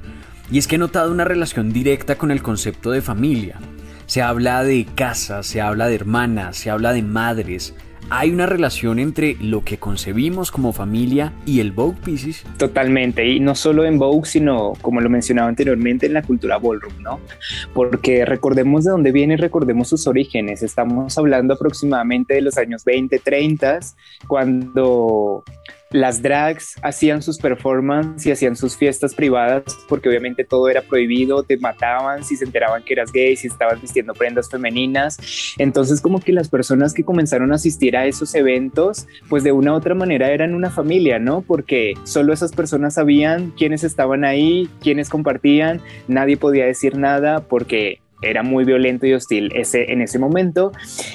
[0.51, 3.59] y es que he notado una relación directa con el concepto de familia.
[4.05, 7.73] Se habla de casa, se habla de hermanas, se habla de madres.
[8.09, 12.43] Hay una relación entre lo que concebimos como familia y el Vogue Pisces.
[12.57, 17.01] Totalmente, y no solo en Vogue, sino como lo mencionaba anteriormente en la cultura ballroom,
[17.01, 17.21] ¿no?
[17.73, 20.61] Porque recordemos de dónde viene, recordemos sus orígenes.
[20.61, 23.79] Estamos hablando aproximadamente de los años 20, 30,
[24.27, 25.45] cuando
[25.91, 31.43] las drags hacían sus performances y hacían sus fiestas privadas porque obviamente todo era prohibido,
[31.43, 35.17] te mataban si se enteraban que eras gay, si estabas vistiendo prendas femeninas.
[35.57, 39.73] Entonces como que las personas que comenzaron a asistir a esos eventos, pues de una
[39.73, 41.41] u otra manera eran una familia, ¿no?
[41.41, 47.99] Porque solo esas personas sabían quiénes estaban ahí, quiénes compartían, nadie podía decir nada porque
[48.21, 50.71] era muy violento y hostil ese, en ese momento.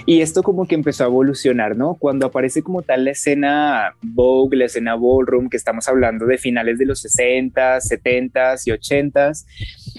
[0.06, 1.94] Y esto como que empezó a evolucionar, ¿no?
[1.94, 6.78] Cuando aparece como tal la escena Vogue, la escena Ballroom, que estamos hablando de finales
[6.78, 9.32] de los 60, 70 y 80,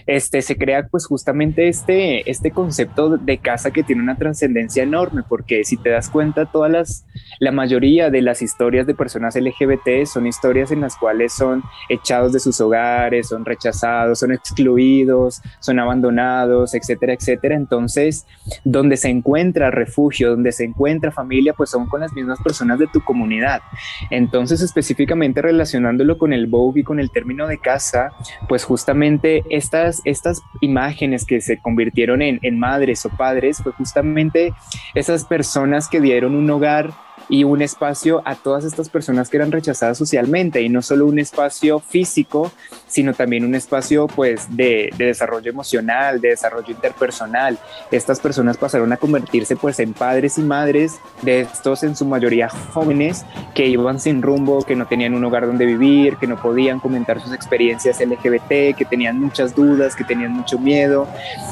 [0.05, 5.23] este, se crea pues justamente este, este concepto de casa que tiene una trascendencia enorme,
[5.27, 7.05] porque si te das cuenta, todas las,
[7.39, 12.33] la mayoría de las historias de personas LGBT son historias en las cuales son echados
[12.33, 17.55] de sus hogares, son rechazados, son excluidos, son abandonados, etcétera, etcétera.
[17.55, 18.25] Entonces,
[18.63, 22.87] donde se encuentra refugio, donde se encuentra familia, pues son con las mismas personas de
[22.87, 23.61] tu comunidad.
[24.09, 28.11] Entonces, específicamente relacionándolo con el Vogue y con el término de casa,
[28.47, 34.53] pues justamente estas estas, imágenes que se convirtieron en, en madres o padres fue justamente
[34.95, 36.91] esas personas que dieron un hogar
[37.29, 41.19] y un espacio a todas estas personas que eran rechazadas socialmente y no solo un
[41.19, 42.51] espacio físico,
[42.87, 47.57] sino también un espacio pues de, desarrollo emocional, de desarrollo interpersonal.
[47.91, 52.49] Estas personas pasaron a convertirse pues en padres y madres de estos en su mayoría
[52.49, 56.79] jóvenes que iban sin rumbo, que no tenían un hogar donde vivir, que no podían
[56.79, 61.07] comentar sus experiencias LGBT, que tenían muchas dudas, que tenían mucho miedo.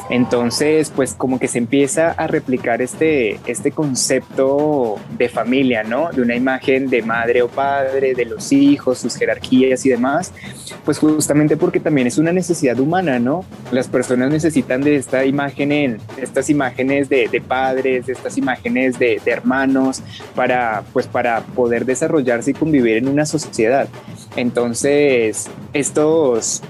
[0.10, 6.36] Entonces pues como que se empieza a replicar este, este concepto de familia de una
[6.36, 10.32] imagen de madre o padre, de los hijos, sus jerarquías y demás,
[10.84, 13.46] pues justamente porque también es una necesidad humana, ¿no?
[13.72, 19.22] Las personas necesitan de esta imagen, en, estas imágenes de, padres, de estas imágenes de,
[19.24, 20.02] de, hermanos,
[20.36, 23.88] para, pues para poder desarrollarse y convivir en una sociedad.
[24.36, 26.62] Entonces, estos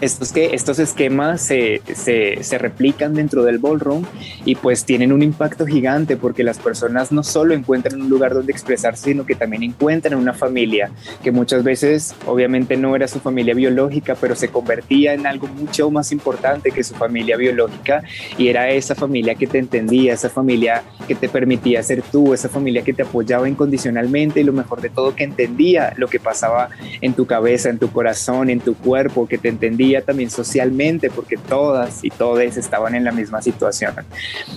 [0.00, 4.04] estos, que, estos esquemas se, se, se, replican dentro del ballroom
[4.44, 8.52] y pues tienen un impacto gigante porque las personas no solo encuentran un lugar donde
[8.52, 10.90] expresarse, sino que también encuentran una familia
[11.22, 15.90] que muchas veces obviamente no era su familia biológica, pero se convertía en algo mucho
[15.90, 18.02] más importante que su familia biológica
[18.36, 22.48] y era esa familia que te entendía, esa familia que te permitía ser tú, esa
[22.48, 26.68] familia que te apoyaba incondicionalmente y lo mejor de todo que entendía lo que pasaba
[27.00, 31.36] en tu cabeza, en tu corazón, en tu cuerpo, que te entendía también socialmente, porque
[31.36, 33.94] todas y todos estaban en la misma situación.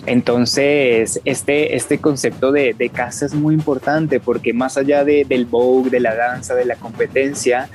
[0.06, 5.46] Entonces, este, este concepto de, de casa es muy importante porque más allá de, del
[5.46, 7.70] Vogue, de la danza, de la competencia,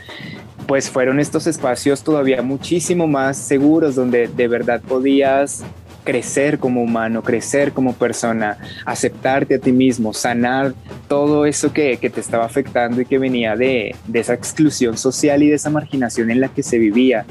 [0.66, 5.64] pues fueron estos espacios todavía muchísimo más seguros donde de verdad podías
[6.06, 10.72] crecer como humano, crecer como persona, aceptarte a ti mismo, sanar
[11.08, 15.42] todo eso que, que te estaba afectando y que venía de, de, esa exclusión social
[15.42, 17.26] y de esa marginación en la que se vivía.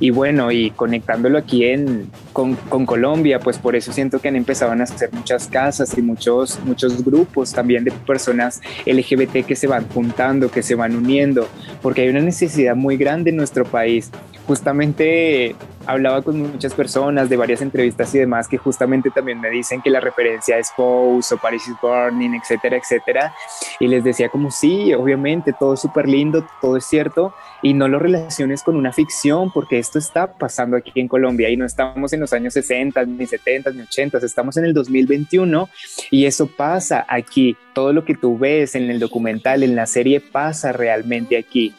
[0.00, 4.36] Y bueno, y conectándolo aquí en, con, con Colombia, pues por eso siento que han
[4.36, 9.68] empezado a hacer muchas casas y muchos, muchos grupos también de personas LGBT que se
[9.68, 11.48] van juntando, que se van uniendo,
[11.80, 14.10] porque hay una necesidad muy grande en nuestro país.
[14.48, 15.54] Justamente
[15.86, 19.90] hablaba con muchas personas de varias entrevistas y demás que justamente también me dicen que
[19.90, 23.34] la referencia es Pose o Paris is Burning, etcétera, etcétera.
[23.80, 27.88] Y les decía como sí, obviamente todo es súper lindo, todo es cierto y no
[27.88, 32.12] lo relaciones con una ficción porque esto está pasando aquí en Colombia y no estamos
[32.12, 35.68] en los años 60, ni 70, ni 80, estamos en el 2021
[36.10, 37.56] y eso pasa aquí.
[37.76, 41.74] Todo lo que tú ves en el documental, en la serie, pasa realmente aquí.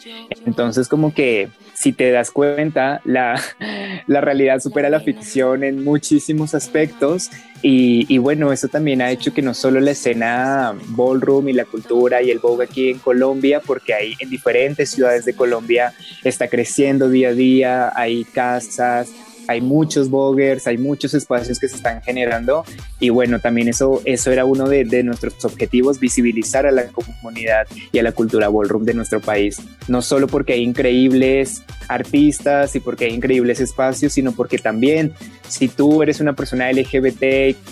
[0.45, 3.41] Entonces como que si te das cuenta, la,
[4.07, 7.31] la realidad supera la ficción en muchísimos aspectos
[7.63, 11.65] y, y, bueno, eso también ha hecho que no solo la escena ballroom y la
[11.65, 16.47] cultura y el Vogue aquí en Colombia, porque hay en diferentes ciudades de Colombia está
[16.47, 19.11] creciendo día a día, hay casas,
[19.47, 22.65] hay muchos bloggers, hay muchos espacios que se están generando
[22.99, 27.67] y bueno, también eso, eso era uno de, de, nuestros objetivos, visibilizar a la comunidad
[27.91, 32.79] y a la cultura ballroom de nuestro país, no solo porque hay increíbles artistas y
[32.79, 35.13] porque hay increíbles espacios, sino porque también
[35.47, 37.19] si tú eres una persona LGBT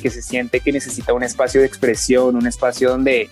[0.02, 3.30] que se siente que necesita un espacio de expresión, un espacio donde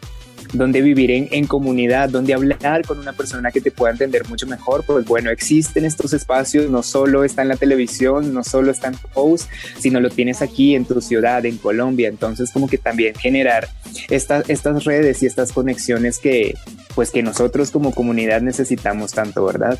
[0.53, 4.47] donde vivir en, en, comunidad, donde hablar con una persona que te pueda entender mucho
[4.47, 8.87] mejor, pues bueno, existen estos espacios, no solo está en la televisión, no solo está
[8.87, 13.15] en post, sino lo tienes aquí en tu ciudad, en Colombia, entonces como que también
[13.15, 13.67] generar
[14.09, 14.45] estas,
[14.83, 16.55] redes y estas conexiones que
[16.95, 19.79] pues que nosotros como comunidad necesitamos tanto, ¿verdad?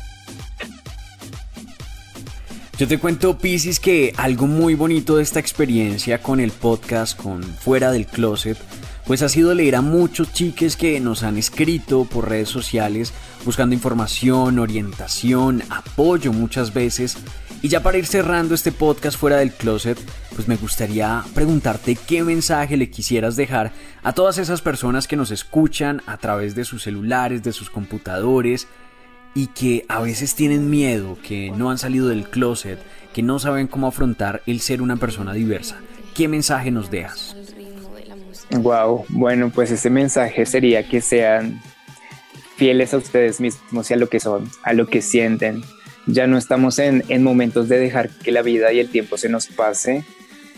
[2.76, 7.44] Yo te cuento, Pisces, que algo muy bonito de esta experiencia con el podcast, con
[7.44, 8.58] Fuera del Closet,
[9.06, 13.12] pues ha sido leer a muchos chiques que nos han escrito por redes sociales
[13.44, 17.16] buscando información, orientación, apoyo muchas veces.
[17.60, 19.98] Y ya para ir cerrando este podcast fuera del closet,
[20.34, 25.30] pues me gustaría preguntarte qué mensaje le quisieras dejar a todas esas personas que nos
[25.30, 28.66] escuchan a través de sus celulares, de sus computadores
[29.34, 32.78] y que a veces tienen miedo, que no han salido del closet,
[33.12, 35.76] que no saben cómo afrontar el ser una persona diversa.
[36.14, 37.34] ¿Qué mensaje nos dejas?
[38.50, 41.60] Wow, bueno, pues ese mensaje sería que sean
[42.56, 45.62] fieles a ustedes mismos y a lo que son, a lo que sienten,
[46.06, 49.28] ya no estamos en, en momentos de dejar que la vida y el tiempo se
[49.28, 50.04] nos pase,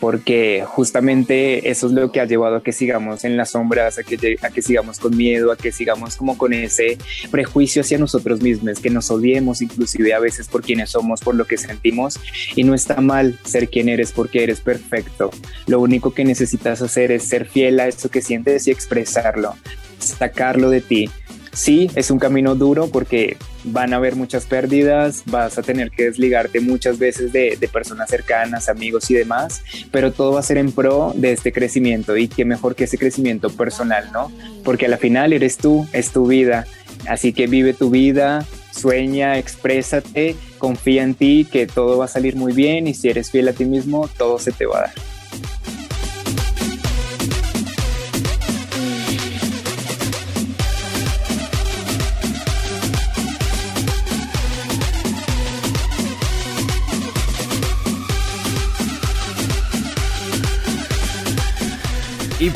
[0.01, 4.03] porque justamente eso es lo que ha llevado a que sigamos en las sombras, a
[4.03, 6.99] que, a que sigamos con miedo, a que sigamos como con ese
[7.31, 11.47] prejuicio hacia nosotros mismos, que nos odiemos inclusive a veces por quienes somos, por lo
[11.47, 12.21] que sentimos.
[12.55, 15.31] Y no está mal ser quien eres porque eres perfecto.
[15.67, 19.55] Lo único que necesitas hacer es ser fiel a eso que sientes y expresarlo,
[19.99, 21.11] sacarlo de ti
[21.57, 26.05] Sí, es un camino duro porque van a haber muchas pérdidas, vas a tener que
[26.05, 30.71] desligarte muchas veces de, personas cercanas, amigos y demás, pero todo va a ser en
[30.71, 34.31] pro de este crecimiento y qué mejor que ese crecimiento personal, ¿no?
[34.65, 36.67] Porque a la final eres tú, es tu vida,
[37.09, 42.37] así que vive tu vida, sueña, exprésate, confía en ti, que todo va a salir
[42.37, 45.16] muy bien y si eres fiel a ti mismo, todo se te va a dar.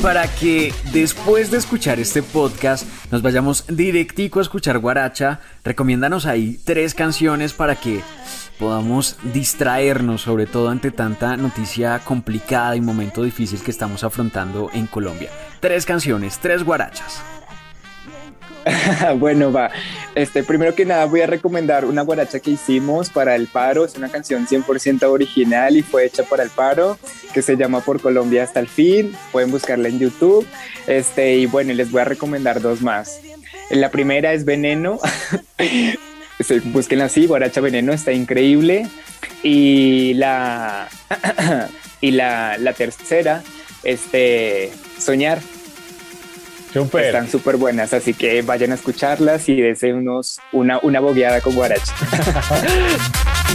[0.01, 6.59] Para que después de escuchar este podcast nos vayamos directico a escuchar Guaracha, recomiéndanos ahí
[6.63, 8.01] tres canciones para que
[8.57, 14.87] podamos distraernos, sobre todo ante tanta noticia complicada y momento difícil que estamos afrontando en
[14.87, 15.29] Colombia.
[15.59, 17.21] Tres canciones, tres guarachas.
[19.17, 19.71] bueno, va.
[20.15, 23.85] Este, primero que nada voy a recomendar una guaracha que hicimos para el paro.
[23.85, 26.97] Es una canción 100% original y fue hecha para el paro,
[27.33, 29.15] que se llama Por Colombia hasta el fin.
[29.31, 30.45] Pueden buscarla en YouTube.
[30.87, 33.19] Este, y bueno, les voy a recomendar dos más.
[33.69, 34.99] La primera es Veneno.
[36.65, 38.87] Busquen así, Guaracha Veneno, está increíble.
[39.43, 40.89] Y la,
[42.01, 43.43] y la, la tercera,
[43.83, 45.39] este, Soñar
[46.73, 51.55] están súper buenas, así que vayan a escucharlas y deseen unos, una, una bogueada con
[51.55, 51.93] guaracha.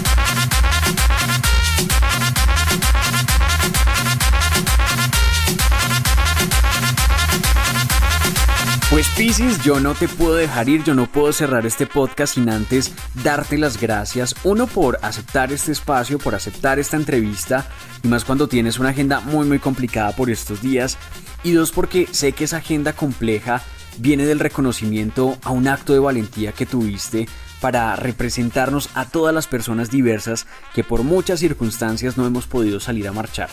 [8.96, 12.48] Pues Piscis, yo no te puedo dejar ir, yo no puedo cerrar este podcast sin
[12.48, 12.92] antes
[13.24, 14.34] darte las gracias.
[14.42, 17.66] Uno, por aceptar este espacio, por aceptar esta entrevista,
[18.02, 20.96] y más cuando tienes una agenda muy muy complicada por estos días.
[21.42, 23.62] Y dos, porque sé que esa agenda compleja
[23.98, 27.28] viene del reconocimiento a un acto de valentía que tuviste
[27.60, 33.08] para representarnos a todas las personas diversas que por muchas circunstancias no hemos podido salir
[33.08, 33.48] a marchar.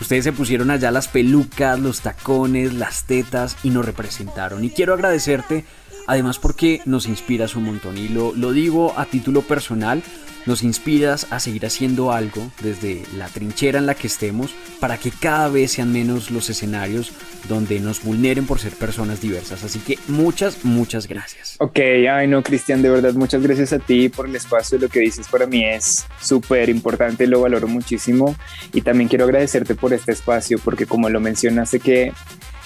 [0.00, 4.64] Ustedes se pusieron allá las pelucas, los tacones, las tetas y nos representaron.
[4.64, 5.66] Y quiero agradecerte
[6.10, 7.96] además porque nos inspiras un montón.
[7.96, 10.02] Y lo, lo digo a título personal
[10.46, 15.10] nos inspiras a seguir haciendo algo desde la trinchera en la que estemos para que
[15.10, 17.12] cada vez sean menos los escenarios
[17.48, 19.64] donde nos vulneren por ser personas diversas.
[19.64, 21.56] Así que muchas, muchas gracias.
[21.58, 21.78] Ok,
[22.10, 24.78] ay no, Cristian, de verdad, muchas gracias a ti por el espacio.
[24.78, 28.34] Lo que dices para mí es súper importante, lo valoro muchísimo.
[28.72, 32.12] Y también quiero agradecerte por este espacio, porque como lo mencionaste que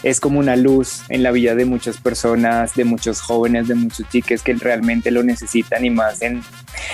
[0.05, 4.07] es como una luz en la vida de muchas personas, de muchos jóvenes, de muchos
[4.11, 6.43] chiques que realmente lo necesitan y más en,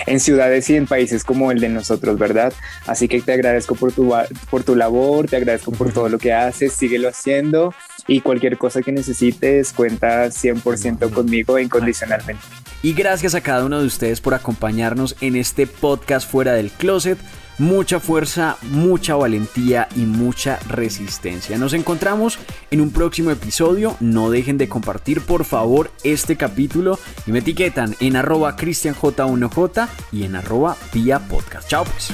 [0.06, 2.52] en ciudades y en países como el de nosotros, ¿verdad?
[2.86, 4.14] Así que te agradezco por tu,
[4.48, 7.74] por tu labor, te agradezco por todo lo que haces, síguelo haciendo
[8.06, 12.42] y cualquier cosa que necesites, cuenta 100% conmigo incondicionalmente.
[12.82, 17.18] Y gracias a cada uno de ustedes por acompañarnos en este podcast fuera del closet
[17.60, 21.58] mucha fuerza, mucha valentía y mucha resistencia.
[21.58, 22.38] Nos encontramos
[22.70, 23.96] en un próximo episodio.
[24.00, 30.24] No dejen de compartir por favor este capítulo y me etiquetan en arroba cristianj1j y
[30.24, 31.68] en arroba vía podcast.
[31.68, 32.10] Chao pues.